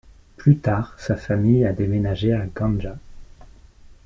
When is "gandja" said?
2.47-2.97